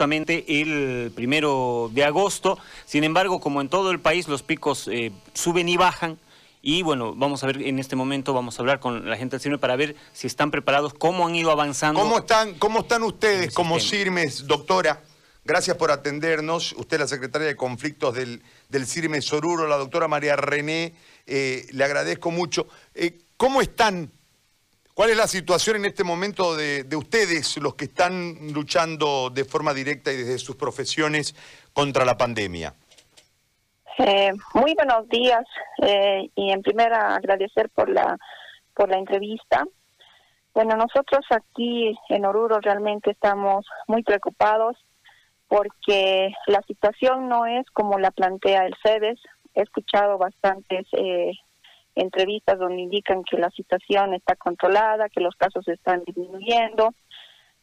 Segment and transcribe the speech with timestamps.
[0.00, 2.58] justamente el primero de agosto.
[2.86, 6.18] Sin embargo, como en todo el país, los picos eh, suben y bajan.
[6.62, 9.42] Y bueno, vamos a ver en este momento, vamos a hablar con la gente del
[9.42, 12.00] CIRME para ver si están preparados, cómo han ido avanzando.
[12.00, 15.02] ¿Cómo están, cómo están ustedes como CIRMES, doctora?
[15.44, 16.72] Gracias por atendernos.
[16.78, 20.94] Usted es la secretaria de conflictos del, del CIRME Soruro, la doctora María René.
[21.26, 22.68] Eh, le agradezco mucho.
[22.94, 24.10] Eh, ¿Cómo están
[25.00, 29.72] ¿Cuál es la situación en este momento de, ustedes, los que están luchando de forma
[29.72, 31.34] directa y desde sus profesiones
[31.72, 32.74] contra la pandemia?
[33.96, 35.42] Eh, muy buenos días
[35.80, 38.18] eh, y en primera agradecer por la
[38.74, 39.64] por la entrevista.
[40.52, 44.76] Bueno, nosotros aquí en Oruro realmente estamos muy preocupados
[45.48, 49.18] porque la situación no es como la plantea el CEDES.
[49.54, 51.32] He escuchado bastantes eh,
[51.94, 56.94] entrevistas donde indican que la situación está controlada, que los casos están disminuyendo.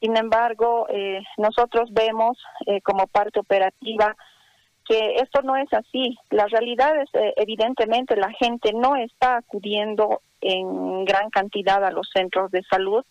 [0.00, 4.14] Sin embargo, eh, nosotros vemos eh, como parte operativa
[4.84, 6.16] que esto no es así.
[6.30, 12.08] La realidad es, eh, evidentemente, la gente no está acudiendo en gran cantidad a los
[12.12, 13.04] centros de salud,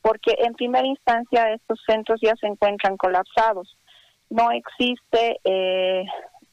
[0.00, 3.76] porque en primera instancia estos centros ya se encuentran colapsados.
[4.30, 5.40] No existe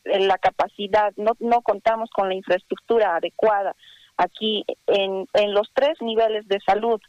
[0.04, 3.76] la capacidad, no, no contamos con la infraestructura adecuada
[4.18, 7.00] aquí en, en los tres niveles de salud.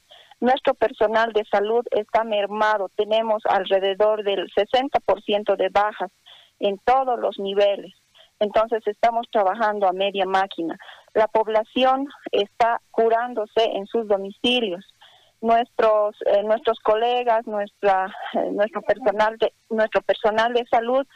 [0.41, 6.13] Nuestro personal de salud está mermado, tenemos alrededor del 60% de bajas
[6.61, 7.93] en todos los niveles.
[8.41, 10.79] Entonces estamos trabajando a media máquina.
[11.15, 14.85] La población está curándose en sus domicilios.
[15.41, 21.07] Nuestros eh, nuestros colegas, nuestra eh, nuestro personal de nuestro personal de salud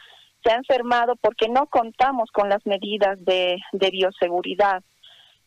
[0.43, 4.83] se ha enfermado porque no contamos con las medidas de, de bioseguridad.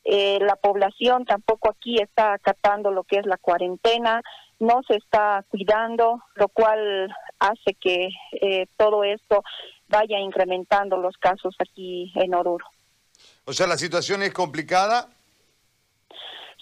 [0.09, 4.23] Eh, la población tampoco aquí está acatando lo que es la cuarentena,
[4.61, 8.09] no se está cuidando, lo cual hace que
[8.41, 9.43] eh, todo esto
[9.89, 12.65] vaya incrementando los casos aquí en Oruro.
[13.47, 15.09] O sea, la situación es complicada.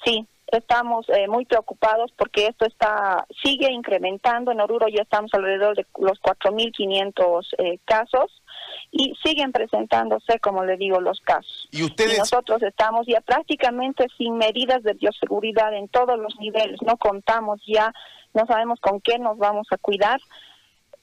[0.04, 4.52] Sí, estamos eh, muy preocupados porque esto está sigue incrementando.
[4.52, 8.42] En Oruro ya estamos alrededor de los 4.500 eh, casos
[8.90, 11.68] y siguen presentándose, como le digo, los casos.
[11.70, 12.18] Y ustedes.
[12.18, 16.80] nosotros estamos ya prácticamente sin medidas de bioseguridad en todos los niveles.
[16.82, 17.92] No contamos ya,
[18.32, 20.20] no sabemos con qué nos vamos a cuidar.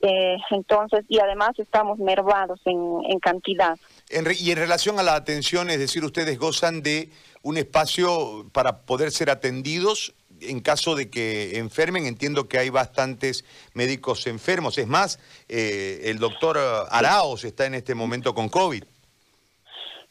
[0.01, 3.77] Eh, entonces, y además estamos mervados en, en cantidad.
[4.09, 7.09] y en relación a la atención, es decir, ustedes gozan de
[7.43, 12.05] un espacio para poder ser atendidos en caso de que enfermen.
[12.05, 14.77] Entiendo que hay bastantes médicos enfermos.
[14.77, 16.57] Es más, eh, el doctor
[16.89, 18.83] Araos está en este momento con COVID.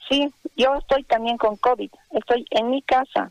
[0.09, 1.91] Sí, yo estoy también con COVID.
[2.11, 3.31] Estoy en mi casa.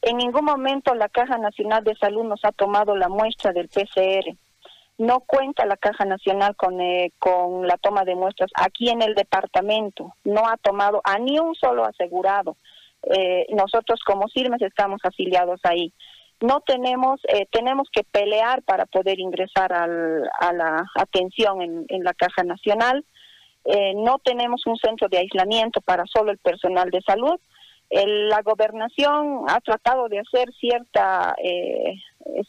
[0.00, 4.36] En ningún momento la Caja Nacional de Salud nos ha tomado la muestra del PCR.
[4.96, 9.14] No cuenta la Caja Nacional con, eh, con la toma de muestras aquí en el
[9.14, 10.14] departamento.
[10.24, 12.56] No ha tomado a ni un solo asegurado.
[13.02, 15.92] Eh, nosotros como CIRMES estamos afiliados ahí.
[16.40, 22.04] No tenemos, eh, tenemos que pelear para poder ingresar al, a la atención en, en
[22.04, 23.04] la Caja Nacional.
[23.64, 27.38] Eh, no tenemos un centro de aislamiento para solo el personal de salud.
[27.90, 31.94] la gobernación ha tratado de hacer cierta eh,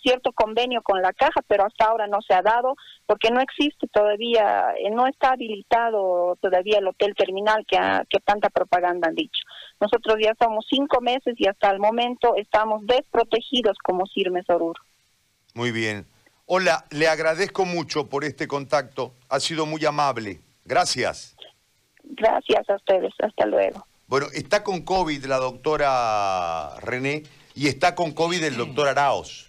[0.02, 2.76] cierto convenio con la caja, pero hasta ahora no se ha dado
[3.06, 7.78] porque no existe todavía, eh, no está habilitado todavía el hotel terminal que,
[8.10, 9.42] que tanta propaganda han dicho.
[9.80, 14.82] Nosotros ya somos cinco meses y hasta el momento estamos desprotegidos como Sirmes Oruro.
[15.54, 16.06] Muy bien.
[16.46, 19.14] Hola, le agradezco mucho por este contacto.
[19.30, 20.40] Ha sido muy amable.
[20.66, 21.36] Gracias.
[22.04, 23.14] Gracias a ustedes.
[23.20, 23.86] Hasta luego.
[24.08, 27.22] Bueno, está con COVID la doctora René
[27.54, 29.48] y está con COVID el doctor Araos.